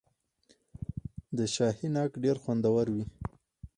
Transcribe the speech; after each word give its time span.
د 1.37 1.39
شاهي 1.55 1.87
ناک 1.95 2.11
ډیر 2.23 2.37
خوندور 2.43 2.85
وي. 2.95 3.05